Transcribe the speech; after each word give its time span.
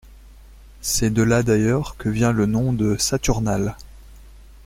C’est 0.81 1.11
de 1.11 1.21
là 1.21 1.43
d’ailleurs 1.43 1.95
que 1.95 2.09
vient 2.09 2.31
le 2.31 2.47
nom 2.47 2.73
de 2.73 2.97
saturnales. 2.97 3.75